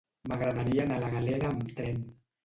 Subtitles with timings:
[0.29, 2.01] M'agradaria anar a la Galera amb tren.